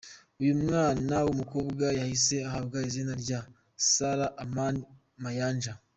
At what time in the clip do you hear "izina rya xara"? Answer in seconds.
2.89-4.25